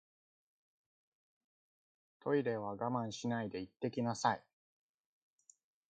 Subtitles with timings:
[2.21, 4.43] トイレは我慢しないで行ってきなさい